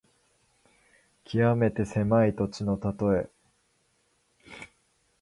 [1.25, 3.29] きわめて狭い土地のたとえ。